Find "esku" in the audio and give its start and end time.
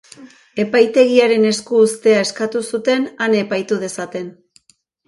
1.51-1.83